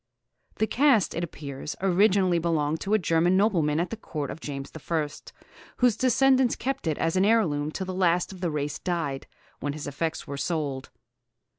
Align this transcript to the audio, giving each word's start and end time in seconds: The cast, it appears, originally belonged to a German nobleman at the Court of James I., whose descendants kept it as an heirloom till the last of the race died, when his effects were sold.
The 0.55 0.65
cast, 0.65 1.13
it 1.13 1.23
appears, 1.23 1.75
originally 1.79 2.39
belonged 2.39 2.79
to 2.81 2.95
a 2.95 2.97
German 2.97 3.37
nobleman 3.37 3.79
at 3.79 3.91
the 3.91 3.95
Court 3.95 4.31
of 4.31 4.39
James 4.39 4.71
I., 4.75 5.07
whose 5.77 5.95
descendants 5.95 6.55
kept 6.55 6.87
it 6.87 6.97
as 6.97 7.15
an 7.15 7.23
heirloom 7.23 7.69
till 7.69 7.85
the 7.85 7.93
last 7.93 8.31
of 8.33 8.41
the 8.41 8.49
race 8.49 8.79
died, 8.79 9.27
when 9.59 9.73
his 9.73 9.85
effects 9.85 10.25
were 10.25 10.37
sold. 10.37 10.89